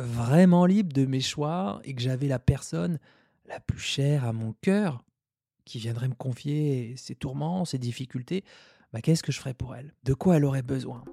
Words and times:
vraiment 0.00 0.66
libre 0.66 0.92
de 0.92 1.06
mes 1.06 1.20
choix 1.20 1.80
et 1.84 1.94
que 1.94 2.02
j'avais 2.02 2.28
la 2.28 2.38
personne 2.38 2.98
la 3.48 3.60
plus 3.60 3.78
chère 3.78 4.24
à 4.24 4.32
mon 4.32 4.54
cœur 4.60 5.04
qui 5.64 5.78
viendrait 5.78 6.08
me 6.08 6.14
confier 6.14 6.94
ses 6.96 7.14
tourments, 7.14 7.64
ses 7.64 7.78
difficultés, 7.78 8.44
bah, 8.92 9.00
qu'est-ce 9.00 9.22
que 9.22 9.32
je 9.32 9.38
ferais 9.38 9.54
pour 9.54 9.74
elle? 9.74 9.92
De 10.04 10.14
quoi 10.14 10.36
elle 10.36 10.44
aurait 10.44 10.62
besoin? 10.62 11.04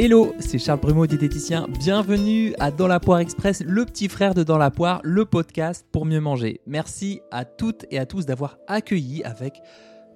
Hello, 0.00 0.32
c'est 0.38 0.58
Charles 0.58 0.78
Brumeau, 0.78 1.08
diététicien. 1.08 1.66
Bienvenue 1.80 2.54
à 2.60 2.70
Dans 2.70 2.86
la 2.86 3.00
Poire 3.00 3.18
Express, 3.18 3.64
le 3.66 3.84
petit 3.84 4.08
frère 4.08 4.32
de 4.32 4.44
Dans 4.44 4.58
la 4.58 4.70
Poire, 4.70 5.00
le 5.02 5.24
podcast 5.24 5.84
pour 5.90 6.06
mieux 6.06 6.20
manger. 6.20 6.60
Merci 6.66 7.20
à 7.32 7.44
toutes 7.44 7.84
et 7.90 7.98
à 7.98 8.06
tous 8.06 8.24
d'avoir 8.24 8.58
accueilli 8.68 9.24
avec 9.24 9.60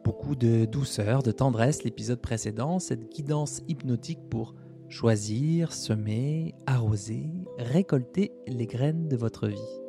beaucoup 0.04 0.34
de 0.34 0.64
douceur, 0.64 1.22
de 1.22 1.32
tendresse 1.32 1.84
l'épisode 1.84 2.20
précédent, 2.20 2.78
cette 2.78 3.10
guidance 3.10 3.62
hypnotique 3.68 4.20
pour 4.30 4.54
choisir, 4.88 5.72
semer, 5.72 6.54
arroser, 6.66 7.30
récolter 7.58 8.32
les 8.46 8.66
graines 8.66 9.08
de 9.08 9.16
votre 9.16 9.48
vie. 9.48 9.80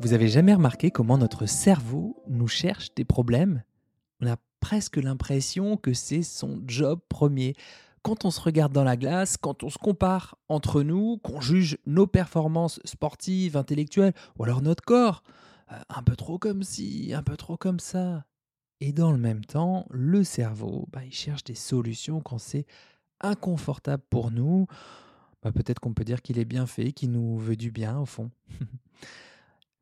Vous 0.00 0.12
avez 0.12 0.28
jamais 0.28 0.54
remarqué 0.54 0.90
comment 0.90 1.18
notre 1.18 1.46
cerveau 1.46 2.22
nous 2.28 2.48
cherche 2.48 2.94
des 2.94 3.04
problèmes? 3.04 3.62
On 4.20 4.26
a 4.26 4.36
presque 4.60 4.96
l'impression 4.96 5.76
que 5.76 5.92
c'est 5.92 6.22
son 6.22 6.62
job 6.66 7.00
premier 7.08 7.54
quand 8.02 8.24
on 8.24 8.30
se 8.30 8.40
regarde 8.40 8.72
dans 8.72 8.84
la 8.84 8.96
glace, 8.96 9.36
quand 9.36 9.64
on 9.64 9.68
se 9.68 9.78
compare 9.78 10.36
entre 10.48 10.82
nous, 10.82 11.18
qu'on 11.24 11.40
juge 11.40 11.76
nos 11.86 12.06
performances 12.06 12.78
sportives, 12.84 13.56
intellectuelles, 13.56 14.14
ou 14.38 14.44
alors 14.44 14.62
notre 14.62 14.84
corps, 14.84 15.24
euh, 15.72 15.74
un 15.88 16.02
peu 16.04 16.14
trop 16.14 16.38
comme 16.38 16.62
ci, 16.62 17.12
un 17.12 17.24
peu 17.24 17.36
trop 17.36 17.56
comme 17.56 17.80
ça. 17.80 18.24
Et 18.80 18.92
dans 18.92 19.10
le 19.10 19.18
même 19.18 19.44
temps, 19.44 19.86
le 19.90 20.22
cerveau, 20.22 20.86
bah, 20.92 21.04
il 21.04 21.12
cherche 21.12 21.44
des 21.44 21.54
solutions 21.54 22.20
quand 22.20 22.38
c'est 22.38 22.66
inconfortable 23.20 24.02
pour 24.10 24.30
nous. 24.30 24.66
Bah, 25.42 25.52
peut-être 25.52 25.80
qu'on 25.80 25.94
peut 25.94 26.04
dire 26.04 26.22
qu'il 26.22 26.38
est 26.38 26.44
bien 26.44 26.66
fait, 26.66 26.92
qu'il 26.92 27.10
nous 27.10 27.38
veut 27.38 27.56
du 27.56 27.70
bien 27.70 27.98
au 27.98 28.06
fond. 28.06 28.30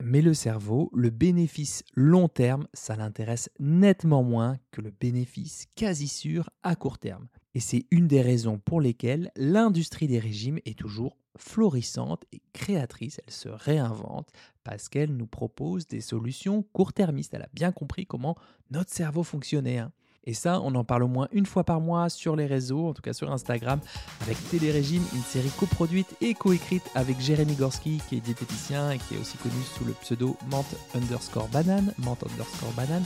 Mais 0.02 0.22
le 0.22 0.34
cerveau, 0.34 0.90
le 0.92 1.10
bénéfice 1.10 1.84
long 1.94 2.28
terme, 2.28 2.66
ça 2.74 2.96
l'intéresse 2.96 3.48
nettement 3.58 4.22
moins 4.22 4.58
que 4.70 4.80
le 4.80 4.90
bénéfice 4.90 5.66
quasi 5.76 6.08
sûr 6.08 6.50
à 6.62 6.76
court 6.76 6.98
terme. 6.98 7.28
Et 7.54 7.60
c'est 7.60 7.86
une 7.90 8.08
des 8.08 8.20
raisons 8.20 8.58
pour 8.58 8.80
lesquelles 8.80 9.30
l'industrie 9.36 10.08
des 10.08 10.18
régimes 10.18 10.58
est 10.66 10.78
toujours 10.78 11.16
florissante 11.36 12.24
et 12.32 12.40
créatrice. 12.52 13.20
Elle 13.26 13.32
se 13.32 13.48
réinvente 13.48 14.28
parce 14.62 14.88
qu'elle 14.88 15.16
nous 15.16 15.26
propose 15.26 15.86
des 15.86 16.00
solutions 16.00 16.62
court-termistes. 16.72 17.34
Elle 17.34 17.42
a 17.42 17.48
bien 17.52 17.72
compris 17.72 18.06
comment 18.06 18.36
notre 18.70 18.92
cerveau 18.92 19.22
fonctionnait. 19.22 19.78
Hein. 19.78 19.92
Et 20.26 20.32
ça, 20.32 20.60
on 20.62 20.74
en 20.74 20.84
parle 20.84 21.02
au 21.02 21.08
moins 21.08 21.28
une 21.32 21.44
fois 21.44 21.64
par 21.64 21.80
mois 21.80 22.08
sur 22.08 22.34
les 22.34 22.46
réseaux, 22.46 22.88
en 22.88 22.94
tout 22.94 23.02
cas 23.02 23.12
sur 23.12 23.30
Instagram, 23.30 23.80
avec 24.22 24.38
Télérégime, 24.48 25.02
une 25.14 25.22
série 25.22 25.50
coproduite 25.58 26.16
et 26.22 26.32
coécrite 26.32 26.90
avec 26.94 27.20
Jérémy 27.20 27.54
Gorski, 27.54 28.00
qui 28.08 28.16
est 28.16 28.20
diététicien 28.20 28.92
et 28.92 28.98
qui 28.98 29.14
est 29.14 29.18
aussi 29.18 29.36
connu 29.38 29.60
sous 29.76 29.84
le 29.84 29.92
pseudo 29.92 30.36
Menthe 30.50 30.76
underscore 30.94 31.48
banane, 31.48 31.92
underscore 31.98 32.72
banane. 32.74 33.04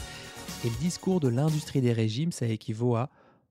Et 0.64 0.70
le 0.70 0.76
discours 0.76 1.18
de 1.18 1.28
l'industrie 1.28 1.80
des 1.80 1.92
régimes, 1.92 2.30
ça 2.30 2.46
équivaut 2.46 2.94
à 2.94 3.10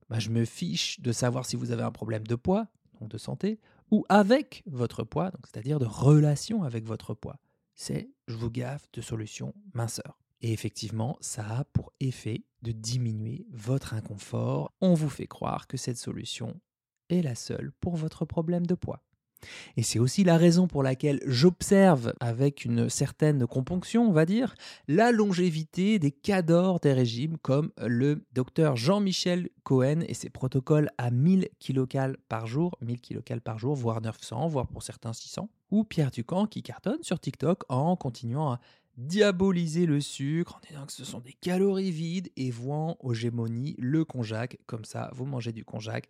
bah, 0.10 0.20
je 0.20 0.30
me 0.30 0.46
fiche 0.46 1.02
de 1.02 1.12
savoir 1.12 1.46
si 1.46 1.58
vous 1.58 1.72
avez 1.72 1.84
un 1.84 1.92
problème 1.92 2.26
de 2.26 2.36
poids, 2.36 2.68
de 3.06 3.18
santé, 3.18 3.60
ou 3.92 4.06
avec 4.10 4.64
votre 4.66 5.04
poids, 5.04 5.32
c'est-à-dire 5.46 5.80
de 5.80 5.86
relation 5.86 6.64
avec 6.64 6.86
votre 6.86 7.14
poids. 7.14 7.40
C'est 7.76 8.10
je 8.28 8.36
vous 8.36 8.50
gaffe 8.50 8.92
de 8.94 9.02
solutions 9.02 9.54
minceur. 9.74 10.18
Et 10.42 10.52
effectivement, 10.52 11.18
ça 11.22 11.60
a 11.60 11.64
pour 11.66 11.94
effet 12.00 12.44
de 12.62 12.72
diminuer 12.72 13.46
votre 13.52 13.94
inconfort. 13.94 14.74
On 14.82 14.94
vous 14.94 15.10
fait 15.10 15.28
croire 15.28 15.68
que 15.68 15.78
cette 15.78 15.98
solution 15.98 16.60
est 17.10 17.22
la 17.22 17.36
seule 17.36 17.72
pour 17.80 17.96
votre 17.96 18.26
problème 18.26 18.66
de 18.66 18.76
poids. 18.76 19.04
Et 19.76 19.84
c'est 19.84 20.00
aussi 20.00 20.24
la 20.24 20.38
raison 20.38 20.68
pour 20.68 20.84
laquelle 20.84 21.20
j'observe 21.26 22.14
avec 22.20 22.66
une 22.66 22.90
certaine 22.90 23.46
componction, 23.46 24.08
on 24.08 24.12
va 24.12 24.26
dire, 24.26 24.56
la 24.88 25.12
longévité 25.12 26.00
des 26.00 26.12
cadors 26.12 26.80
des 26.80 26.94
régimes 26.94 27.38
comme 27.38 27.72
le 27.78 28.26
docteur 28.34 28.76
Jean-Michel 28.76 29.50
Cohen 29.64 30.02
et 30.08 30.14
ses 30.14 30.30
protocoles 30.30 30.90
à 30.98 31.12
1000 31.12 31.50
kcal 31.60 32.18
par 32.30 32.48
jour, 32.48 32.78
1000 32.82 33.02
kcal 33.02 33.42
par 33.42 33.60
jour, 33.60 33.76
voire 33.76 34.02
900, 34.02 34.48
voire 34.48 34.68
pour 34.68 34.84
certains 34.84 35.14
600, 35.14 35.50
ou 35.72 35.84
Pierre 35.84 36.12
Ducamp 36.12 36.48
qui 36.48 36.64
cartonne 36.64 37.04
sur 37.04 37.20
TikTok 37.20 37.64
en 37.70 37.96
continuant 37.96 38.54
à 38.54 38.60
diaboliser 38.98 39.86
le 39.86 40.02
sucre 40.02 40.56
en 40.56 40.68
disant 40.68 40.86
que 40.86 40.92
ce 40.92 41.06
sont 41.06 41.20
des 41.20 41.34
calories 41.34 41.92
vides 41.92 42.32
et 42.36 42.50
vouant 42.50 42.98
aux 43.00 43.14
gémonies 43.14 43.76
le 43.78 44.04
konjac. 44.04 44.58
Comme 44.66 44.86
ça, 44.86 45.12
vous 45.14 45.26
mangez 45.26 45.52
du 45.52 45.64
konjac 45.64 46.08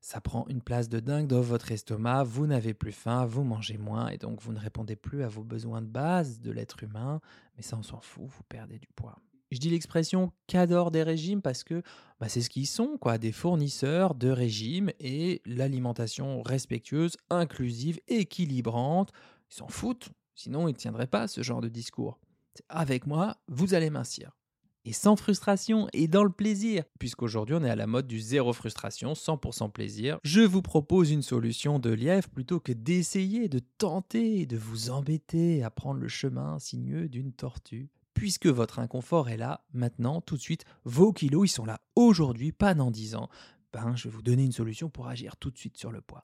ça 0.00 0.20
prend 0.20 0.46
une 0.48 0.62
place 0.62 0.88
de 0.88 0.98
dingue 0.98 1.26
dans 1.26 1.40
votre 1.40 1.72
estomac, 1.72 2.24
vous 2.24 2.46
n'avez 2.46 2.74
plus 2.74 2.92
faim, 2.92 3.26
vous 3.26 3.44
mangez 3.44 3.76
moins 3.76 4.08
et 4.08 4.16
donc 4.16 4.40
vous 4.40 4.52
ne 4.52 4.58
répondez 4.58 4.96
plus 4.96 5.22
à 5.22 5.28
vos 5.28 5.44
besoins 5.44 5.82
de 5.82 5.86
base 5.86 6.40
de 6.40 6.50
l'être 6.50 6.82
humain, 6.82 7.20
mais 7.56 7.62
ça 7.62 7.76
on 7.76 7.82
s'en 7.82 8.00
fout, 8.00 8.24
vous 8.26 8.42
perdez 8.48 8.78
du 8.78 8.88
poids. 8.96 9.18
Je 9.50 9.58
dis 9.58 9.68
l'expression 9.68 10.32
qu'adore 10.46 10.90
des 10.90 11.02
régimes 11.02 11.42
parce 11.42 11.64
que 11.64 11.82
bah, 12.20 12.28
c'est 12.28 12.40
ce 12.40 12.50
qu'ils 12.50 12.68
sont, 12.68 12.98
quoi, 12.98 13.18
des 13.18 13.32
fournisseurs 13.32 14.14
de 14.14 14.28
régimes 14.28 14.92
et 15.00 15.42
l'alimentation 15.44 16.40
respectueuse, 16.42 17.16
inclusive, 17.30 17.98
équilibrante. 18.06 19.10
Ils 19.50 19.56
s'en 19.56 19.68
foutent, 19.68 20.10
sinon 20.36 20.68
ils 20.68 20.72
ne 20.72 20.76
tiendraient 20.76 21.08
pas 21.08 21.26
ce 21.26 21.42
genre 21.42 21.60
de 21.60 21.68
discours. 21.68 22.20
Avec 22.68 23.06
moi, 23.06 23.38
vous 23.48 23.74
allez 23.74 23.90
mincir 23.90 24.39
et 24.84 24.92
sans 24.92 25.16
frustration 25.16 25.88
et 25.92 26.08
dans 26.08 26.24
le 26.24 26.30
plaisir. 26.30 26.84
Puisqu'aujourd'hui 26.98 27.54
on 27.54 27.64
est 27.64 27.70
à 27.70 27.76
la 27.76 27.86
mode 27.86 28.06
du 28.06 28.20
zéro 28.20 28.52
frustration, 28.52 29.12
100% 29.12 29.70
plaisir, 29.70 30.18
je 30.24 30.40
vous 30.40 30.62
propose 30.62 31.10
une 31.10 31.22
solution 31.22 31.78
de 31.78 31.90
lièvre 31.90 32.28
plutôt 32.28 32.60
que 32.60 32.72
d'essayer 32.72 33.48
de 33.48 33.60
tenter 33.78 34.46
de 34.46 34.56
vous 34.56 34.90
embêter 34.90 35.62
à 35.62 35.70
prendre 35.70 36.00
le 36.00 36.08
chemin 36.08 36.58
sinueux 36.58 37.08
d'une 37.08 37.32
tortue. 37.32 37.88
Puisque 38.14 38.46
votre 38.46 38.80
inconfort 38.80 39.28
est 39.30 39.36
là, 39.36 39.64
maintenant, 39.72 40.20
tout 40.20 40.36
de 40.36 40.42
suite, 40.42 40.64
vos 40.84 41.12
kilos, 41.12 41.48
ils 41.48 41.52
sont 41.52 41.64
là 41.64 41.80
aujourd'hui, 41.94 42.52
pas 42.52 42.74
dans 42.74 42.90
10 42.90 43.14
ans. 43.14 43.30
Ben, 43.72 43.94
je 43.96 44.08
vais 44.08 44.14
vous 44.14 44.22
donner 44.22 44.44
une 44.44 44.52
solution 44.52 44.90
pour 44.90 45.06
agir 45.06 45.36
tout 45.36 45.50
de 45.50 45.56
suite 45.56 45.78
sur 45.78 45.92
le 45.92 46.00
poids. 46.00 46.22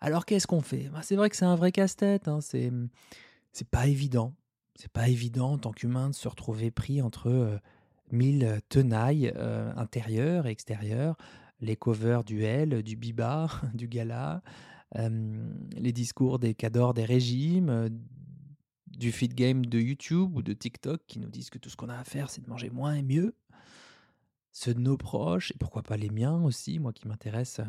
Alors 0.00 0.26
qu'est-ce 0.26 0.46
qu'on 0.46 0.60
fait? 0.60 0.90
Ben, 0.90 1.02
C'est 1.02 1.16
vrai 1.16 1.30
que 1.30 1.36
c'est 1.36 1.46
un 1.46 1.56
vrai 1.56 1.72
casse-tête, 1.72 2.28
hein. 2.28 2.40
c'est 2.42 2.70
pas 3.70 3.86
évident 3.86 4.34
c'est 4.76 4.90
pas 4.90 5.08
évident 5.08 5.52
en 5.52 5.58
tant 5.58 5.72
qu'humain 5.72 6.10
de 6.10 6.14
se 6.14 6.28
retrouver 6.28 6.70
pris 6.70 7.02
entre 7.02 7.60
mille 8.12 8.60
tenailles 8.68 9.32
intérieures 9.76 10.46
et 10.46 10.50
extérieures, 10.50 11.16
les 11.60 11.76
covers 11.76 12.24
du 12.24 12.42
L, 12.42 12.82
du 12.82 12.96
Biba, 12.96 13.48
du 13.74 13.88
Gala, 13.88 14.42
les 14.96 15.92
discours 15.92 16.38
des 16.38 16.54
cadors 16.54 16.94
des 16.94 17.04
régimes, 17.04 17.88
du 18.86 19.12
feed 19.12 19.34
game 19.34 19.66
de 19.66 19.80
YouTube 19.80 20.36
ou 20.36 20.42
de 20.42 20.52
TikTok 20.52 21.02
qui 21.06 21.18
nous 21.18 21.30
disent 21.30 21.50
que 21.50 21.58
tout 21.58 21.68
ce 21.68 21.76
qu'on 21.76 21.88
a 21.88 21.98
à 21.98 22.04
faire, 22.04 22.30
c'est 22.30 22.42
de 22.42 22.48
manger 22.48 22.70
moins 22.70 22.94
et 22.94 23.02
mieux. 23.02 23.34
Ceux 24.52 24.74
de 24.74 24.80
nos 24.80 24.96
proches, 24.96 25.50
et 25.50 25.58
pourquoi 25.58 25.82
pas 25.82 25.96
les 25.96 26.10
miens 26.10 26.40
aussi, 26.42 26.78
moi 26.78 26.92
qui 26.92 27.08
m'intéresse 27.08 27.60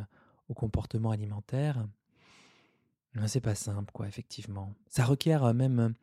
au 0.50 0.54
comportement 0.54 1.12
alimentaire. 1.12 1.88
C'est 3.28 3.42
pas 3.42 3.56
simple, 3.56 3.92
quoi, 3.92 4.08
effectivement. 4.08 4.76
Ça 4.88 5.06
requiert 5.06 5.54
même 5.54 5.96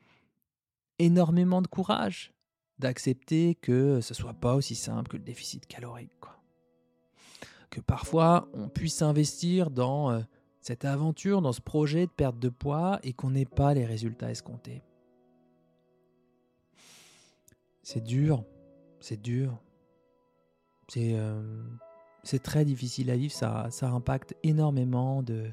énormément 1.02 1.62
de 1.62 1.66
courage 1.66 2.32
d'accepter 2.78 3.54
que 3.54 4.00
ce 4.00 4.14
soit 4.14 4.34
pas 4.34 4.54
aussi 4.54 4.74
simple 4.74 5.10
que 5.10 5.16
le 5.16 5.22
déficit 5.22 5.66
calorique. 5.66 6.18
Quoi. 6.20 6.36
Que 7.70 7.80
parfois 7.80 8.48
on 8.54 8.68
puisse 8.68 9.02
investir 9.02 9.70
dans 9.70 10.10
euh, 10.10 10.20
cette 10.60 10.84
aventure, 10.84 11.42
dans 11.42 11.52
ce 11.52 11.60
projet 11.60 12.06
de 12.06 12.10
perte 12.10 12.38
de 12.38 12.48
poids 12.48 12.98
et 13.02 13.12
qu'on 13.12 13.30
n'ait 13.30 13.44
pas 13.44 13.74
les 13.74 13.84
résultats 13.84 14.30
escomptés. 14.30 14.82
C'est 17.82 18.02
dur, 18.02 18.44
c'est 19.00 19.20
dur, 19.20 19.58
c'est 20.88 21.14
euh, 21.14 21.62
très 22.44 22.64
difficile 22.64 23.10
à 23.10 23.16
vivre, 23.16 23.32
ça, 23.32 23.68
ça 23.70 23.90
impacte 23.90 24.36
énormément 24.44 25.22
de 25.22 25.50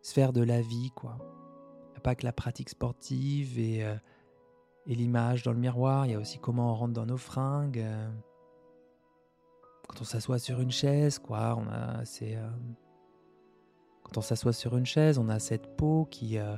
sphères 0.00 0.32
de 0.32 0.42
la 0.42 0.62
vie. 0.62 0.90
Il 1.02 1.90
n'y 1.90 1.96
a 1.96 2.00
pas 2.00 2.14
que 2.14 2.24
la 2.24 2.32
pratique 2.32 2.70
sportive 2.70 3.58
et 3.58 3.84
euh, 3.84 3.96
et 4.88 4.94
l'image 4.94 5.42
dans 5.42 5.52
le 5.52 5.58
miroir, 5.58 6.06
il 6.06 6.12
y 6.12 6.14
a 6.14 6.18
aussi 6.18 6.38
comment 6.38 6.72
on 6.72 6.74
rentre 6.74 6.94
dans 6.94 7.04
nos 7.04 7.18
fringues. 7.18 7.78
Euh, 7.78 8.08
quand 9.86 10.00
on 10.00 10.04
s'assoit 10.04 10.38
sur 10.38 10.60
une 10.60 10.70
chaise, 10.70 11.18
quoi, 11.18 11.56
on 11.56 11.68
a 11.70 12.04
ces, 12.06 12.36
euh, 12.36 12.48
quand 14.02 14.16
on 14.16 14.22
s'assoit 14.22 14.54
sur 14.54 14.76
une 14.78 14.86
chaise, 14.86 15.18
on 15.18 15.28
a 15.28 15.38
cette 15.38 15.76
peau 15.76 16.08
qui 16.10 16.38
euh, 16.38 16.56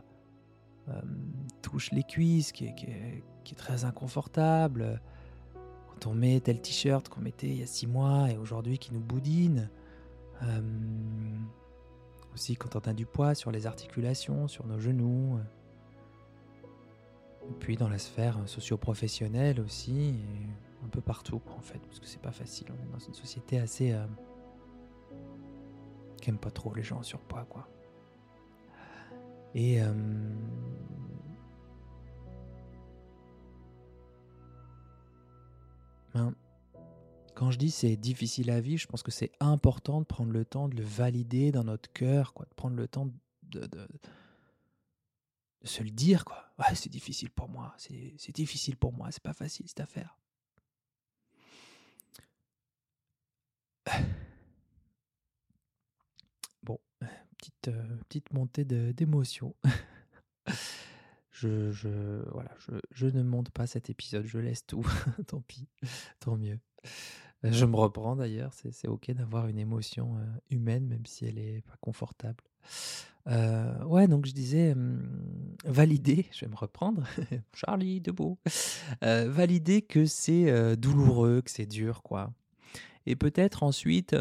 touche 1.60 1.90
les 1.90 2.04
cuisses, 2.04 2.52
qui 2.52 2.66
est, 2.66 3.24
très 3.56 3.84
inconfortable. 3.84 5.02
Quand 5.88 6.10
on 6.10 6.14
met 6.14 6.38
tel 6.38 6.60
t-shirt 6.60 7.08
qu'on 7.08 7.20
mettait 7.20 7.48
il 7.48 7.58
y 7.58 7.62
a 7.64 7.66
six 7.66 7.88
mois 7.88 8.30
et 8.30 8.36
aujourd'hui 8.36 8.78
qui 8.78 8.94
nous 8.94 9.00
boudine. 9.00 9.68
aussi 12.32 12.54
quand 12.54 12.76
on 12.76 12.88
a 12.88 12.92
du 12.92 13.06
poids 13.06 13.34
sur 13.34 13.50
les 13.50 13.66
articulations, 13.66 14.46
sur 14.46 14.68
nos 14.68 14.78
genoux. 14.78 15.40
Puis 17.58 17.76
dans 17.76 17.88
la 17.88 17.98
sphère 17.98 18.38
socio-professionnelle 18.46 19.60
aussi, 19.60 20.10
et 20.10 20.84
un 20.84 20.88
peu 20.88 21.00
partout 21.00 21.40
en 21.56 21.60
fait, 21.60 21.78
parce 21.78 22.00
que 22.00 22.06
c'est 22.06 22.22
pas 22.22 22.32
facile. 22.32 22.68
On 22.70 22.82
est 22.82 22.92
dans 22.92 22.98
une 22.98 23.14
société 23.14 23.58
assez 23.58 23.92
euh, 23.92 24.06
qui 26.20 26.30
aime 26.30 26.38
pas 26.38 26.50
trop 26.50 26.74
les 26.74 26.82
gens 26.82 26.98
en 26.98 27.02
surpoids, 27.02 27.44
quoi. 27.48 27.68
Et 29.54 29.82
euh, 29.82 29.92
ben, 36.14 36.34
quand 37.34 37.50
je 37.50 37.58
dis 37.58 37.70
c'est 37.70 37.96
difficile 37.96 38.50
à 38.50 38.60
vivre, 38.60 38.80
je 38.80 38.86
pense 38.86 39.02
que 39.02 39.10
c'est 39.10 39.32
important 39.40 40.00
de 40.00 40.06
prendre 40.06 40.32
le 40.32 40.44
temps 40.44 40.68
de 40.68 40.76
le 40.76 40.84
valider 40.84 41.50
dans 41.52 41.64
notre 41.64 41.90
cœur, 41.92 42.32
quoi, 42.32 42.46
de 42.46 42.54
prendre 42.54 42.76
le 42.76 42.86
temps 42.86 43.08
de, 43.50 43.68
de 45.62 45.66
se 45.66 45.82
le 45.82 45.90
dire, 45.90 46.24
quoi. 46.24 46.52
Ouais, 46.58 46.74
c'est 46.74 46.90
difficile 46.90 47.30
pour 47.30 47.48
moi, 47.48 47.74
c'est 47.78 48.34
difficile 48.34 48.76
pour 48.76 48.92
moi, 48.92 49.10
c'est 49.10 49.22
pas 49.22 49.32
facile 49.32 49.66
cette 49.68 49.80
affaire. 49.80 50.16
Bon, 56.62 56.78
petite, 57.38 57.68
euh, 57.68 57.96
montée 58.32 58.64
d'émotion. 58.66 59.54
je, 61.30 61.72
je, 61.72 63.06
ne 63.06 63.22
monte 63.22 63.50
pas 63.50 63.66
cet 63.66 63.88
épisode, 63.88 64.26
je 64.26 64.38
laisse 64.38 64.66
tout. 64.66 64.86
tant 65.26 65.40
pis, 65.40 65.66
tant 66.20 66.36
mieux. 66.36 66.58
Je 67.42 67.64
me 67.64 67.76
reprends 67.76 68.16
d'ailleurs, 68.16 68.52
c'est 68.52 68.88
ok 68.88 69.12
d'avoir 69.12 69.46
une 69.46 69.58
émotion 69.58 70.18
euh, 70.18 70.26
humaine, 70.50 70.86
même 70.86 71.06
si 71.06 71.24
elle 71.24 71.38
est 71.38 71.62
pas 71.62 71.76
confortable. 71.80 72.44
Euh, 73.28 73.84
ouais, 73.84 74.08
donc 74.08 74.26
je 74.26 74.32
disais, 74.32 74.74
valider, 75.64 76.26
je 76.32 76.44
vais 76.44 76.50
me 76.50 76.56
reprendre, 76.56 77.04
Charlie, 77.54 78.00
debout, 78.00 78.38
euh, 79.04 79.30
valider 79.30 79.82
que 79.82 80.06
c'est 80.06 80.50
euh, 80.50 80.76
douloureux, 80.76 81.42
que 81.42 81.50
c'est 81.50 81.66
dur, 81.66 82.02
quoi. 82.02 82.32
Et 83.06 83.16
peut-être 83.16 83.62
ensuite, 83.62 84.14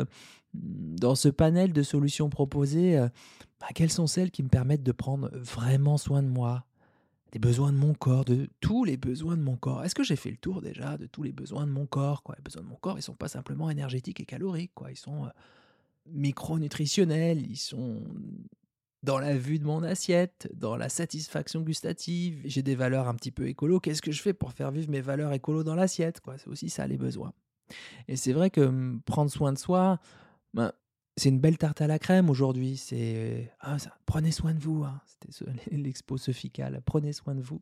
dans 0.53 1.15
ce 1.15 1.29
panel 1.29 1.73
de 1.73 1.83
solutions 1.83 2.29
proposées, 2.29 2.97
bah, 3.59 3.67
quelles 3.75 3.91
sont 3.91 4.07
celles 4.07 4.31
qui 4.31 4.41
me 4.41 4.47
permettent 4.47 4.83
de 4.83 4.93
prendre 4.93 5.29
vraiment 5.33 5.97
soin 5.97 6.23
de 6.23 6.29
moi, 6.29 6.65
des 7.31 7.39
besoins 7.39 7.71
de 7.71 7.77
mon 7.77 7.93
corps, 7.93 8.25
de 8.25 8.49
tous 8.59 8.83
les 8.83 8.97
besoins 8.97 9.37
de 9.37 9.41
mon 9.41 9.55
corps. 9.55 9.83
Est-ce 9.83 9.95
que 9.95 10.03
j'ai 10.03 10.15
fait 10.15 10.31
le 10.31 10.37
tour 10.37 10.61
déjà 10.61 10.97
de 10.97 11.05
tous 11.05 11.23
les 11.23 11.31
besoins 11.31 11.67
de 11.67 11.71
mon 11.71 11.85
corps 11.85 12.23
quoi? 12.23 12.35
Les 12.37 12.41
besoins 12.41 12.63
de 12.63 12.67
mon 12.67 12.75
corps, 12.75 12.97
ils 12.97 13.03
sont 13.03 13.13
pas 13.13 13.27
simplement 13.27 13.69
énergétiques 13.69 14.19
et 14.19 14.25
caloriques, 14.25 14.71
quoi. 14.73 14.91
Ils 14.91 14.97
sont 14.97 15.25
euh, 15.25 15.29
micronutritionnels, 16.07 17.41
ils 17.41 17.57
sont 17.57 18.01
dans 19.03 19.19
la 19.19 19.37
vue 19.37 19.59
de 19.59 19.65
mon 19.65 19.83
assiette, 19.83 20.49
dans 20.53 20.75
la 20.75 20.89
satisfaction 20.89 21.61
gustative. 21.61 22.41
J'ai 22.45 22.61
des 22.61 22.75
valeurs 22.75 23.07
un 23.07 23.15
petit 23.15 23.31
peu 23.31 23.47
écolo. 23.47 23.79
Qu'est-ce 23.79 24.01
que 24.01 24.11
je 24.11 24.21
fais 24.21 24.33
pour 24.33 24.51
faire 24.51 24.71
vivre 24.71 24.89
mes 24.89 25.01
valeurs 25.01 25.33
écolo 25.33 25.63
dans 25.63 25.75
l'assiette 25.75 26.21
C'est 26.37 26.47
aussi 26.47 26.69
ça 26.69 26.85
les 26.87 26.97
besoins. 26.97 27.33
Et 28.07 28.15
c'est 28.15 28.33
vrai 28.33 28.49
que 28.49 28.61
hum, 28.61 29.01
prendre 29.05 29.31
soin 29.31 29.53
de 29.53 29.57
soi, 29.57 29.99
ben, 30.53 30.73
c'est 31.17 31.29
une 31.29 31.39
belle 31.39 31.57
tarte 31.57 31.81
à 31.81 31.87
la 31.87 31.99
crème 31.99 32.29
aujourd'hui. 32.29 32.77
C'est 32.77 33.51
ah, 33.61 33.77
prenez 34.05 34.31
soin 34.31 34.53
de 34.53 34.59
vous. 34.59 34.83
Hein. 34.83 34.99
C'était 35.05 35.51
l'expo 35.77 36.17
sophical. 36.17 36.81
Prenez 36.85 37.13
soin 37.13 37.35
de 37.35 37.41
vous. 37.41 37.61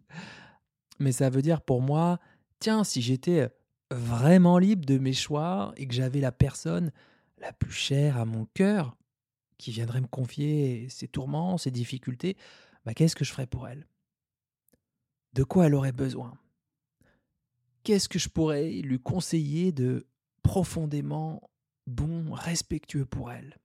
Mais 1.00 1.12
ça 1.12 1.30
veut 1.30 1.42
dire 1.42 1.62
pour 1.62 1.82
moi, 1.82 2.20
tiens, 2.60 2.84
si 2.84 3.02
j'étais 3.02 3.50
vraiment 3.92 4.58
libre 4.58 4.86
de 4.86 4.98
mes 4.98 5.14
choix 5.14 5.74
et 5.78 5.88
que 5.88 5.94
j'avais 5.94 6.20
la 6.20 6.32
personne 6.32 6.92
la 7.40 7.54
plus 7.54 7.72
chère 7.72 8.18
à 8.18 8.26
mon 8.26 8.46
cœur 8.54 8.98
qui 9.58 9.72
viendrait 9.72 10.02
me 10.02 10.08
confier 10.08 10.88
ses 10.90 11.08
tourments, 11.08 11.58
ses 11.58 11.72
difficultés, 11.72 12.38
bah, 12.86 12.94
qu'est-ce 12.94 13.16
que 13.16 13.26
je 13.26 13.32
ferais 13.32 13.48
pour 13.48 13.68
elle? 13.68 13.88
De 15.34 15.44
quoi 15.44 15.68
elle 15.68 15.76
aurait 15.76 15.92
besoin? 15.92 16.38
Qu'est-ce 17.84 18.10
que 18.10 18.20
je 18.20 18.30
pourrais 18.30 18.70
lui 18.70 19.00
conseiller 19.00 19.72
de 19.72 20.08
profondément 20.42 21.50
bon, 21.86 22.34
respectueux 22.34 23.06
pour 23.06 23.32
elle? 23.32 23.58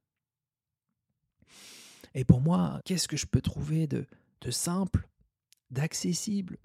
Et 2.14 2.24
pour 2.24 2.40
moi, 2.40 2.80
qu'est-ce 2.84 3.08
que 3.08 3.16
je 3.16 3.26
peux 3.26 3.40
trouver 3.40 3.86
de, 3.86 4.06
simple, 4.50 5.08
d'accessible, 5.70 6.58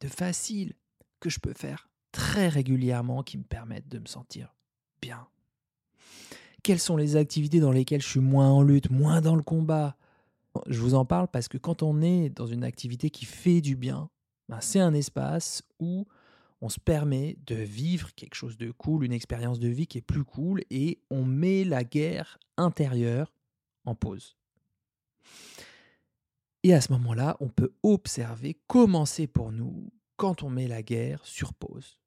de 0.00 0.08
facile, 0.08 0.74
que 1.20 1.30
je 1.30 1.40
peux 1.40 1.54
faire 1.54 1.88
très 2.12 2.48
régulièrement 2.48 3.22
qui 3.22 3.38
me 3.38 3.44
permettent 3.44 3.88
de 3.88 3.98
me 3.98 4.06
sentir 4.06 4.54
bien? 5.00 5.26
Quelles 6.62 6.80
sont 6.80 6.96
les 6.96 7.16
activités 7.16 7.60
dans 7.60 7.72
lesquelles 7.72 8.02
je 8.02 8.08
suis 8.08 8.20
moins 8.20 8.50
en 8.50 8.62
lutte, 8.62 8.90
moins 8.90 9.20
dans 9.20 9.36
le 9.36 9.42
combat? 9.42 9.96
Je 10.66 10.80
vous 10.80 10.94
en 10.94 11.04
parle 11.04 11.28
parce 11.28 11.48
que 11.48 11.58
quand 11.58 11.82
on 11.82 12.02
est 12.02 12.28
dans 12.30 12.46
une 12.46 12.64
activité 12.64 13.10
qui 13.10 13.24
fait 13.24 13.60
du 13.60 13.76
bien, 13.76 14.10
ben 14.48 14.60
c'est 14.60 14.80
un 14.80 14.94
espace 14.94 15.62
où 15.78 16.06
on 16.60 16.68
se 16.68 16.80
permet 16.80 17.36
de 17.46 17.54
vivre 17.54 18.14
quelque 18.14 18.34
chose 18.34 18.58
de 18.58 18.70
cool, 18.70 19.04
une 19.04 19.12
expérience 19.12 19.58
de 19.58 19.68
vie 19.68 19.86
qui 19.86 19.98
est 19.98 20.02
plus 20.02 20.24
cool, 20.24 20.62
et 20.70 21.00
on 21.10 21.24
met 21.24 21.64
la 21.64 21.84
guerre 21.84 22.38
intérieure 22.56 23.32
en 23.84 23.94
pause. 23.94 24.36
Et 26.62 26.74
à 26.74 26.80
ce 26.80 26.92
moment-là, 26.92 27.36
on 27.40 27.48
peut 27.48 27.72
observer 27.82 28.60
comment 28.66 29.06
c'est 29.06 29.26
pour 29.26 29.52
nous 29.52 29.90
quand 30.16 30.42
on 30.42 30.50
met 30.50 30.68
la 30.68 30.82
guerre 30.82 31.24
sur 31.24 31.54
pause. 31.54 31.98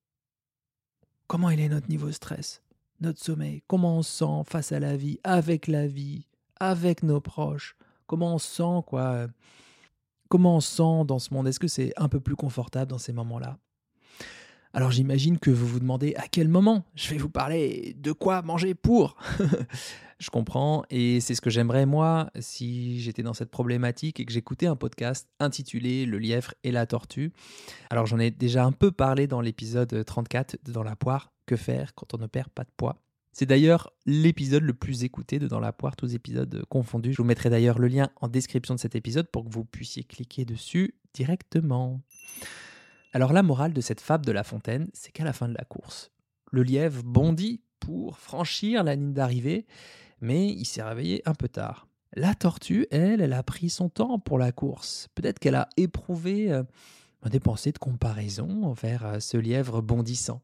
Comment 1.26 1.50
est 1.50 1.70
notre 1.70 1.90
niveau 1.90 2.08
de 2.08 2.12
stress, 2.12 2.62
notre 3.04 3.24
sommeil, 3.24 3.62
comment 3.68 3.98
on 3.98 4.02
se 4.02 4.18
sent 4.20 4.44
face 4.46 4.72
à 4.72 4.80
la 4.80 4.98
vie, 4.98 5.20
avec 5.24 5.68
la 5.68 5.88
vie, 5.88 6.26
avec 6.60 7.04
nos 7.04 7.22
proches, 7.22 7.76
comment 8.08 8.36
on 8.36 8.38
se 8.40 8.48
sent 8.56 8.84
quoi, 8.88 9.28
comment 10.30 10.60
se 10.62 10.78
sent 10.78 11.06
dans 11.06 11.20
ce 11.20 11.34
monde? 11.34 11.48
Est-ce 11.48 11.60
que 11.60 11.68
c'est 11.68 11.94
un 11.98 12.10
peu 12.10 12.20
plus 12.20 12.36
confortable 12.36 12.90
dans 12.90 12.98
ces 12.98 13.14
moments-là? 13.14 13.60
Alors 14.74 14.92
j'imagine 14.92 15.38
que 15.38 15.52
vous 15.52 15.68
vous 15.68 15.80
demandez 15.80 16.16
à 16.16 16.28
quel 16.28 16.48
moment 16.48 16.84
je 16.96 17.12
vais 17.12 17.18
vous 17.18 17.30
parler 17.30 17.96
de 18.00 18.12
quoi 18.12 18.42
manger 18.42 18.74
pour. 18.74 19.16
je 20.20 20.32
comprends 20.32 20.84
et 20.90 21.20
c'est 21.20 21.36
ce 21.36 21.42
que 21.42 21.52
j'aimerais 21.52 21.86
moi 21.86 22.32
si 22.40 23.00
j'étais 23.00 23.22
dans 23.22 23.36
cette 23.36 23.52
problématique 23.52 24.20
et 24.20 24.26
que 24.26 24.34
j'écoutais 24.34 24.66
un 24.66 24.76
podcast 24.76 25.30
intitulé 25.40 26.08
Le 26.08 26.18
lièvre 26.18 26.56
et 26.64 26.72
la 26.72 26.88
tortue. 26.88 27.32
Alors 27.92 28.08
j'en 28.08 28.18
ai 28.18 28.32
déjà 28.32 28.66
un 28.66 28.72
peu 28.72 28.92
parlé 28.92 29.28
dans 29.28 29.42
l'épisode 29.42 30.04
34 30.04 30.58
de 30.66 30.72
Dans 30.72 30.84
la 30.84 30.96
poire, 30.96 31.32
que 31.46 31.56
faire 31.56 31.94
quand 31.94 32.16
on 32.16 32.18
ne 32.18 32.28
perd 32.28 32.50
pas 32.50 32.64
de 32.64 32.72
poids. 32.76 33.00
C'est 33.32 33.46
d'ailleurs 33.46 33.94
l'épisode 34.08 34.64
le 34.64 34.74
plus 34.74 35.04
écouté 35.04 35.38
de 35.38 35.48
Dans 35.48 35.60
la 35.60 35.72
poire, 35.72 35.96
tous 35.96 36.16
épisodes 36.16 36.66
confondus. 36.70 37.14
Je 37.14 37.18
vous 37.18 37.28
mettrai 37.28 37.52
d'ailleurs 37.52 37.78
le 37.78 37.90
lien 37.90 38.10
en 38.22 38.28
description 38.28 38.74
de 38.74 38.80
cet 38.80 38.96
épisode 38.96 39.28
pour 39.30 39.46
que 39.46 39.54
vous 39.54 39.66
puissiez 39.66 40.04
cliquer 40.04 40.46
dessus 40.46 40.96
directement. 41.14 42.02
Alors 43.16 43.32
la 43.32 43.44
morale 43.44 43.74
de 43.74 43.82
cette 43.82 44.02
fable 44.02 44.26
de 44.26 44.32
La 44.32 44.44
Fontaine, 44.44 44.90
c'est 44.92 45.12
qu'à 45.12 45.24
la 45.24 45.34
fin 45.34 45.48
de 45.48 45.54
la 45.54 45.64
course, 45.66 46.10
le 46.52 46.64
lièvre 46.64 47.04
bondit 47.04 47.62
pour 47.80 48.18
franchir 48.18 48.84
la 48.84 48.96
ligne 48.96 49.14
d'arrivée, 49.14 49.68
mais 50.20 50.48
il 50.50 50.66
s'est 50.66 50.82
réveillé 50.82 51.22
un 51.26 51.36
peu 51.36 51.48
tard. 51.48 51.88
La 52.16 52.34
tortue, 52.34 52.88
elle, 52.90 53.22
elle 53.22 53.34
a 53.34 53.44
pris 53.44 53.70
son 53.70 53.88
temps 53.88 54.18
pour 54.18 54.40
la 54.40 54.52
course. 54.52 55.10
Peut-être 55.14 55.38
qu'elle 55.38 55.54
a 55.54 55.70
éprouvé 55.78 56.52
euh, 56.52 56.64
des 57.30 57.40
pensées 57.40 57.72
de 57.72 57.78
comparaison 57.78 58.64
envers 58.64 59.06
euh, 59.06 59.20
ce 59.20 59.38
lièvre 59.38 59.84
bondissant, 59.84 60.42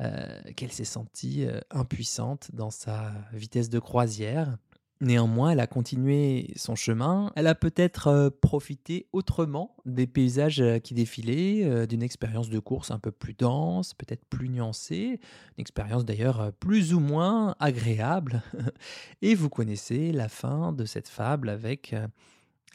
euh, 0.00 0.40
qu'elle 0.54 0.72
s'est 0.72 0.84
sentie 0.84 1.46
impuissante 1.70 2.50
dans 2.52 2.70
sa 2.70 3.12
vitesse 3.32 3.70
de 3.70 3.78
croisière. 3.78 4.58
Néanmoins, 5.02 5.50
elle 5.50 5.58
a 5.58 5.66
continué 5.66 6.52
son 6.54 6.76
chemin. 6.76 7.32
Elle 7.34 7.48
a 7.48 7.56
peut-être 7.56 8.06
euh, 8.06 8.30
profité 8.30 9.08
autrement 9.12 9.74
des 9.84 10.06
paysages 10.06 10.60
euh, 10.60 10.78
qui 10.78 10.94
défilaient, 10.94 11.64
euh, 11.64 11.86
d'une 11.86 12.04
expérience 12.04 12.48
de 12.48 12.60
course 12.60 12.92
un 12.92 13.00
peu 13.00 13.10
plus 13.10 13.34
dense, 13.34 13.94
peut-être 13.94 14.24
plus 14.26 14.48
nuancée, 14.48 15.18
une 15.58 15.60
expérience 15.60 16.04
d'ailleurs 16.04 16.52
plus 16.52 16.94
ou 16.94 17.00
moins 17.00 17.56
agréable. 17.58 18.44
Et 19.22 19.34
vous 19.34 19.48
connaissez 19.48 20.12
la 20.12 20.28
fin 20.28 20.72
de 20.72 20.84
cette 20.84 21.08
fable 21.08 21.48
avec 21.48 21.96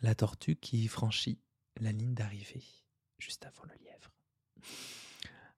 la 0.01 0.13
tortue 0.13 0.57
qui 0.57 0.89
franchit 0.89 1.39
la 1.79 1.93
ligne 1.93 2.13
d'arrivée 2.13 2.65
juste 3.19 3.45
avant 3.45 3.63
le 3.63 3.85
lièvre. 3.85 4.11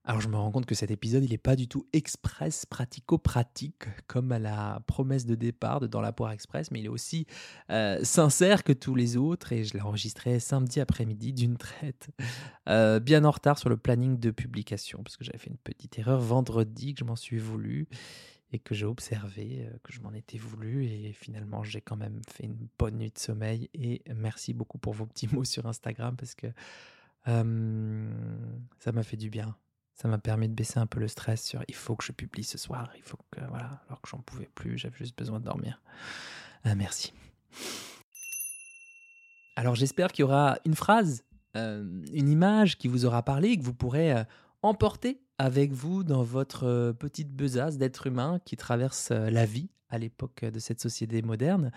Alors 0.10 0.22
je 0.22 0.28
me 0.28 0.38
rends 0.38 0.50
compte 0.50 0.66
que 0.66 0.74
cet 0.74 0.90
épisode, 0.90 1.24
il 1.24 1.30
n'est 1.30 1.38
pas 1.38 1.56
du 1.56 1.68
tout 1.68 1.86
express, 1.94 2.66
pratico-pratique, 2.66 3.84
comme 4.08 4.32
à 4.32 4.40
la 4.40 4.82
promesse 4.88 5.28
de 5.28 5.36
départ 5.36 5.80
de 5.80 5.86
Dans 5.86 6.02
la 6.02 6.12
poire 6.12 6.32
express, 6.32 6.72
mais 6.72 6.80
il 6.80 6.88
est 6.88 6.90
aussi 6.90 7.28
euh, 7.70 8.04
sincère 8.04 8.64
que 8.64 8.74
tous 8.74 8.96
les 8.96 9.18
autres, 9.18 9.54
et 9.54 9.64
je 9.64 9.76
l'ai 9.76 9.82
enregistré 9.82 10.40
samedi 10.40 10.80
après-midi 10.80 11.32
d'une 11.32 11.58
traite, 11.58 12.10
euh, 12.70 13.00
bien 13.00 13.24
en 13.24 13.30
retard 13.30 13.60
sur 13.60 13.70
le 13.70 13.78
planning 13.78 14.20
de 14.20 14.32
publication, 14.32 15.04
parce 15.04 15.16
que 15.16 15.24
j'avais 15.24 15.38
fait 15.38 15.52
une 15.52 15.58
petite 15.58 16.00
erreur 16.00 16.20
vendredi, 16.20 16.96
que 16.96 17.02
je 17.02 17.06
m'en 17.06 17.16
suis 17.16 17.38
voulu, 17.38 17.88
et 18.52 18.58
que 18.58 18.74
j'ai 18.74 18.88
observé, 18.88 19.68
euh, 19.68 19.78
que 19.84 19.94
je 19.94 20.02
m'en 20.02 20.14
étais 20.14 20.40
voulu, 20.40 20.86
et 20.86 21.14
finalement 21.14 21.62
j'ai 21.62 21.82
quand 21.82 21.98
même 21.98 22.20
fait 22.28 22.46
une 22.46 22.68
bonne 22.80 22.98
nuit 22.98 23.12
de 23.12 23.20
sommeil, 23.20 23.70
et 23.76 24.02
merci 24.16 24.56
beaucoup 24.56 24.80
pour 24.80 24.94
vos 24.94 25.06
petits 25.06 25.28
mots 25.36 25.46
sur 25.46 25.68
Instagram, 25.68 26.16
parce 26.18 26.34
que 26.34 26.48
ça 27.26 28.92
m'a 28.92 29.04
fait 29.04 29.18
du 29.18 29.30
bien 29.30 29.56
ça 30.00 30.08
m'a 30.08 30.18
permis 30.18 30.48
de 30.48 30.54
baisser 30.54 30.80
un 30.80 30.86
peu 30.86 31.00
le 31.00 31.08
stress 31.08 31.44
sur 31.44 31.62
il 31.68 31.76
faut 31.76 31.96
que 31.96 32.04
je 32.04 32.12
publie 32.12 32.44
ce 32.44 32.58
soir, 32.58 32.90
il 32.96 33.04
faut 33.04 33.18
que 33.32 33.42
voilà, 33.50 33.82
alors 33.88 34.02
que 34.02 34.10
j'en 34.10 34.20
pouvais 34.20 34.50
plus, 34.56 34.78
j'avais 34.78 34.98
juste 34.98 35.18
besoin 35.18 35.40
de 35.40 35.46
dormir. 35.46 35.82
Ah, 36.64 36.76
merci. 36.76 37.14
Alors 39.56 39.76
j'espère 39.76 40.12
qu'il 40.12 40.24
y 40.24 40.26
aura 40.26 40.58
une 40.66 40.76
phrase 40.76 41.24
une 41.56 42.30
image 42.30 42.78
qui 42.78 42.88
vous 42.88 43.06
aura 43.06 43.24
parlé 43.24 43.50
et 43.50 43.58
que 43.58 43.64
vous 43.64 43.74
pourrez 43.74 44.14
emporter 44.62 45.20
avec 45.38 45.74
vous 45.74 46.04
dans 46.04 46.24
votre 46.24 46.94
petite 47.00 47.36
besace 47.36 47.78
d'être 47.78 48.08
humain 48.08 48.40
qui 48.46 48.56
traverse 48.56 49.12
la 49.12 49.46
vie 49.46 49.70
à 49.90 49.98
l'époque 49.98 50.46
de 50.46 50.60
cette 50.60 50.80
société 50.80 51.22
moderne. 51.22 51.72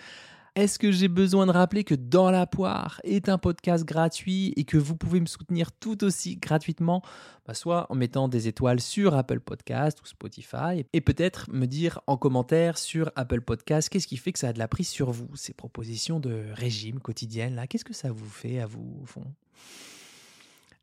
Est-ce 0.54 0.78
que 0.78 0.92
j'ai 0.92 1.08
besoin 1.08 1.46
de 1.46 1.50
rappeler 1.50 1.82
que 1.82 1.94
Dans 1.94 2.30
la 2.30 2.46
poire 2.46 3.00
est 3.04 3.30
un 3.30 3.38
podcast 3.38 3.86
gratuit 3.86 4.52
et 4.56 4.64
que 4.64 4.76
vous 4.76 4.94
pouvez 4.96 5.18
me 5.18 5.24
soutenir 5.24 5.72
tout 5.72 6.04
aussi 6.04 6.36
gratuitement, 6.36 7.00
bah, 7.46 7.54
soit 7.54 7.86
en 7.88 7.94
mettant 7.94 8.28
des 8.28 8.48
étoiles 8.48 8.80
sur 8.80 9.14
Apple 9.14 9.40
Podcast 9.40 10.02
ou 10.02 10.06
Spotify, 10.06 10.84
et 10.92 11.00
peut-être 11.00 11.50
me 11.50 11.64
dire 11.64 12.00
en 12.06 12.18
commentaire 12.18 12.76
sur 12.76 13.10
Apple 13.16 13.40
Podcast 13.40 13.88
qu'est-ce 13.88 14.06
qui 14.06 14.18
fait 14.18 14.32
que 14.32 14.38
ça 14.38 14.48
a 14.48 14.52
de 14.52 14.58
la 14.58 14.68
prise 14.68 14.88
sur 14.88 15.10
vous, 15.10 15.34
ces 15.36 15.54
propositions 15.54 16.20
de 16.20 16.44
régime 16.52 17.00
quotidienne 17.00 17.54
là, 17.54 17.66
qu'est-ce 17.66 17.86
que 17.86 17.94
ça 17.94 18.12
vous 18.12 18.28
fait 18.28 18.60
à 18.60 18.66
vous 18.66 18.98
au 19.02 19.06
fond? 19.06 19.24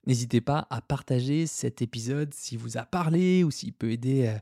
N'hésitez 0.08 0.42
pas 0.42 0.66
à 0.72 0.82
partager 0.82 1.46
cet 1.46 1.84
épisode 1.84 2.34
s'il 2.34 2.58
vous 2.58 2.78
a 2.80 2.86
parlé 2.86 3.44
ou 3.44 3.52
s'il 3.52 3.74
peut 3.74 3.92
aider 3.92 4.26
euh, 4.26 4.40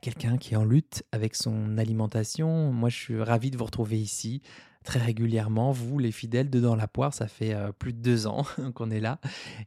quelqu'un 0.00 0.36
qui 0.36 0.54
est 0.54 0.56
en 0.56 0.64
lutte 0.64 1.04
avec 1.12 1.34
son 1.34 1.78
alimentation. 1.78 2.72
Moi, 2.72 2.88
je 2.88 2.96
suis 2.96 3.22
ravi 3.22 3.50
de 3.50 3.56
vous 3.56 3.64
retrouver 3.64 3.98
ici 3.98 4.42
très 4.84 5.00
régulièrement. 5.00 5.72
Vous, 5.72 5.98
les 5.98 6.12
fidèles 6.12 6.50
de 6.50 6.60
Dans 6.60 6.76
la 6.76 6.86
Poire, 6.86 7.12
ça 7.12 7.26
fait 7.26 7.54
euh, 7.54 7.72
plus 7.72 7.92
de 7.92 7.98
deux 7.98 8.26
ans 8.26 8.46
qu'on 8.74 8.90
est 8.90 9.00
là. 9.00 9.18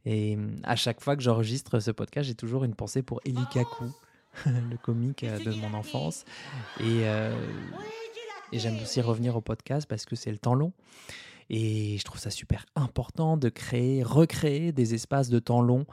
Et 0.06 0.38
mm, 0.38 0.62
à 0.64 0.76
chaque 0.76 1.02
fois 1.02 1.18
que 1.18 1.24
j'enregistre 1.24 1.80
ce 1.80 1.92
podcast, 1.92 2.28
j'ai 2.28 2.36
toujours 2.36 2.64
une 2.64 2.76
pensée 2.76 3.02
pour 3.02 3.20
Eli 3.26 3.44
Kaku, 3.52 3.86
le 4.46 4.78
comique 4.78 5.24
euh, 5.24 5.40
de 5.40 5.52
mon 5.52 5.74
enfance. 5.74 6.24
Et, 6.80 7.02
euh, 7.04 7.36
et 8.54 8.60
j'aime 8.60 8.78
aussi 8.82 9.02
revenir 9.02 9.36
au 9.36 9.42
podcast 9.42 9.88
parce 9.90 10.06
que 10.06 10.16
c'est 10.16 10.32
le 10.32 10.38
temps 10.38 10.54
long. 10.54 10.72
Et 11.50 11.98
je 11.98 12.04
trouve 12.04 12.20
ça 12.20 12.30
super 12.30 12.66
important 12.76 13.38
de 13.38 13.50
créer, 13.50 14.04
recréer 14.04 14.72
des 14.72 14.94
espaces 14.94 15.30
de 15.30 15.40
temps 15.40 15.62
long 15.62 15.86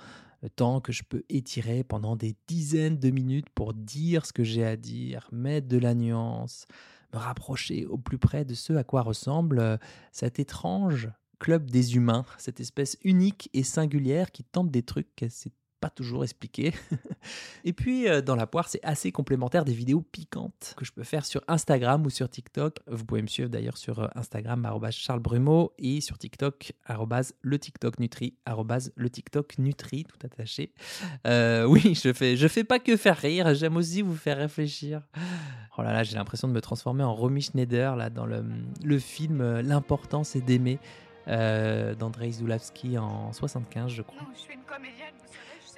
temps 0.48 0.80
que 0.80 0.92
je 0.92 1.02
peux 1.02 1.24
étirer 1.28 1.84
pendant 1.84 2.16
des 2.16 2.36
dizaines 2.46 2.98
de 2.98 3.10
minutes 3.10 3.50
pour 3.50 3.74
dire 3.74 4.26
ce 4.26 4.32
que 4.32 4.44
j'ai 4.44 4.64
à 4.64 4.76
dire, 4.76 5.28
mettre 5.32 5.68
de 5.68 5.78
la 5.78 5.94
nuance, 5.94 6.66
me 7.12 7.18
rapprocher 7.18 7.86
au 7.86 7.98
plus 7.98 8.18
près 8.18 8.44
de 8.44 8.54
ce 8.54 8.72
à 8.72 8.84
quoi 8.84 9.02
ressemble 9.02 9.58
euh, 9.58 9.76
cet 10.12 10.38
étrange 10.38 11.10
club 11.38 11.70
des 11.70 11.96
humains, 11.96 12.24
cette 12.38 12.60
espèce 12.60 12.96
unique 13.02 13.50
et 13.52 13.62
singulière 13.62 14.32
qui 14.32 14.44
tente 14.44 14.70
des 14.70 14.82
trucs 14.82 15.26
c'est 15.28 15.52
toujours 15.90 16.23
expliqué. 16.25 16.73
et 17.64 17.73
puis, 17.73 18.09
euh, 18.09 18.21
dans 18.21 18.37
la 18.37 18.47
poire, 18.47 18.69
c'est 18.69 18.85
assez 18.85 19.12
complémentaire 19.12 19.64
des 19.64 19.73
vidéos 19.73 20.00
piquantes 20.00 20.75
que 20.76 20.85
je 20.85 20.93
peux 20.93 21.04
faire 21.04 21.25
sur 21.25 21.43
Instagram 21.49 22.04
ou 22.07 22.11
sur 22.11 22.28
TikTok. 22.28 22.81
Vous 22.87 23.04
pouvez 23.04 23.23
me 23.23 23.26
suivre 23.26 23.49
d'ailleurs 23.49 23.76
sur 23.76 24.00
euh, 24.00 24.09
Instagram, 24.14 24.69
Charles 24.90 25.21
Brumeau, 25.21 25.73
et 25.78 26.00
sur 26.00 26.19
TikTok, 26.19 26.73
le 27.43 27.59
TikTok 27.59 27.99
Nutri, 27.99 28.35
le 28.97 29.11
TikTok 29.11 29.59
Nutri, 29.59 30.04
tout 30.04 30.19
attaché. 30.25 30.73
Euh, 31.26 31.64
oui, 31.64 31.95
je 31.95 32.12
fais, 32.12 32.37
je 32.37 32.49
fais 32.49 32.64
pas 32.64 32.78
que 32.78 32.97
faire 32.97 33.16
rire, 33.16 33.54
j'aime 33.54 33.76
aussi 33.76 34.02
vous 34.02 34.16
faire 34.16 34.38
réfléchir. 34.38 35.02
Oh 35.76 35.83
là 35.83 35.93
là, 35.93 36.02
j'ai 36.02 36.16
l'impression 36.16 36.49
de 36.49 36.52
me 36.52 36.61
transformer 36.61 37.02
en 37.02 37.14
Romy 37.14 37.43
Schneider 37.43 37.97
là, 37.97 38.11
dans 38.11 38.26
le, 38.26 38.99
film 38.99 39.61
L'important 39.61 40.25
c'est 40.25 40.40
d'aimer. 40.40 40.78
d'Andrei 41.26 42.33
Zulawski 42.33 42.99
en 42.99 43.33
75, 43.33 43.90
je 43.90 44.02
crois. 44.02 44.26
je 44.35 44.40
suis 44.40 44.54
une 44.54 44.61
comédienne, 44.62 45.14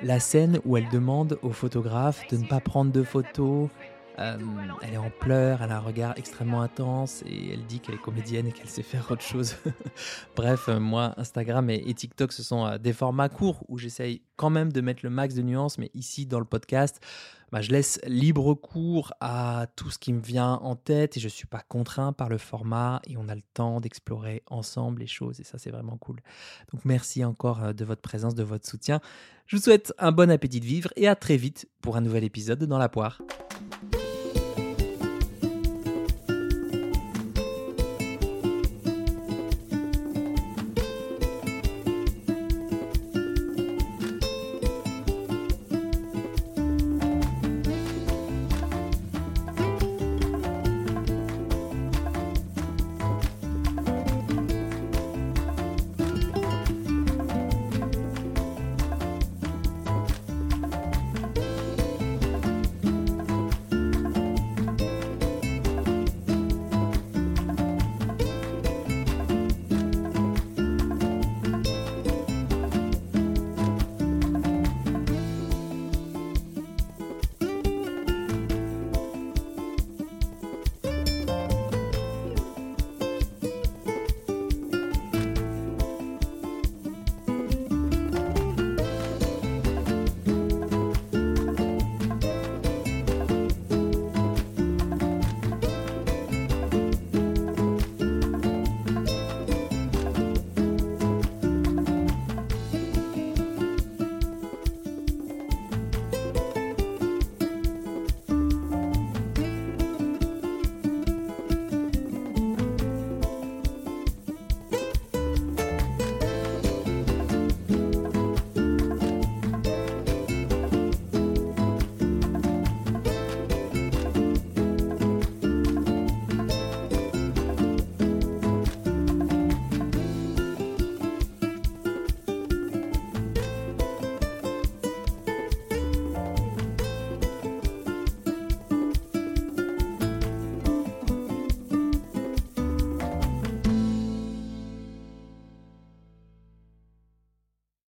la 0.03 0.21
scène 0.21 0.61
où 0.65 0.77
elle 0.77 0.89
demande 0.89 1.39
au 1.43 1.51
photographe 1.51 2.27
de 2.29 2.37
ne 2.37 2.47
pas 2.47 2.61
prendre 2.61 2.93
de 2.93 3.03
photos. 3.03 3.69
Euh, 4.19 4.39
elle 4.83 4.95
est 4.95 4.99
en 4.99 5.11
pleurs, 5.11 5.63
elle 5.63 5.71
a 5.71 5.77
un 5.77 5.81
regard 5.81 6.15
extrêmement 6.17 6.63
intense 6.63 7.23
et 7.27 7.53
elle 7.53 7.67
dit 7.67 7.81
qu'elle 7.81 7.97
est 7.97 8.01
comédienne 8.01 8.47
et 8.47 8.53
qu'elle 8.53 8.69
sait 8.69 8.83
faire 8.83 9.11
autre 9.11 9.23
chose. 9.23 9.57
Bref, 10.37 10.69
euh, 10.69 10.81
moi, 10.81 11.13
Instagram 11.19 11.69
et, 11.69 11.93
TikTok, 11.93 12.33
ce 12.33 12.43
sont 12.43 12.67
euh, 12.67 12.79
des 12.79 12.95
formats 12.95 13.29
courts 13.29 13.63
où 13.69 13.79
j'essaye 13.79 14.23
quand 14.37 14.49
même 14.49 14.73
de 14.73 14.81
mettre 14.81 15.01
le 15.03 15.11
max 15.11 15.35
de 15.35 15.43
nuances, 15.43 15.77
mais 15.77 15.91
ici, 15.93 16.25
dans 16.25 16.39
le 16.39 16.47
podcast, 16.47 17.01
bah, 17.53 17.61
je 17.61 17.71
laisse 17.71 18.01
libre 18.07 18.55
cours 18.55 19.13
à 19.21 19.67
tout 19.77 19.91
ce 19.91 19.99
qui 19.99 20.13
me 20.15 20.21
vient 20.21 20.55
en 20.55 20.77
tête 20.77 21.17
et 21.17 21.21
je 21.21 21.27
ne 21.27 21.31
suis 21.31 21.47
pas 21.47 21.63
contraint 21.69 22.13
par 22.13 22.29
le 22.29 22.39
format 22.39 23.03
et 23.07 23.17
on 23.19 23.29
a 23.29 23.35
le 23.35 23.43
temps 23.55 23.81
d'explorer 23.81 24.43
ensemble 24.47 25.01
les 25.01 25.07
choses 25.07 25.39
et 25.41 25.45
ça 25.45 25.57
c'est 25.57 25.71
vraiment 25.71 25.97
cool. 25.97 26.21
Donc 26.73 26.85
merci 26.85 27.25
encore 27.25 27.73
de 27.73 27.85
votre 27.85 28.03
présence, 28.03 28.35
de 28.35 28.43
votre 28.43 28.67
soutien. 28.67 29.01
Je 29.47 29.57
vous 29.57 29.63
souhaite 29.63 29.95
un 29.99 30.11
bon 30.11 30.29
appétit 30.29 30.59
de 30.59 30.67
vivre 30.67 30.91
et 30.97 31.07
à 31.07 31.15
très 31.15 31.37
vite 31.37 31.69
pour 31.81 31.97
un 31.97 32.01
nouvel 32.01 32.25
épisode 32.25 32.65
dans 32.65 32.79
la 32.79 32.89
poire. 32.89 33.23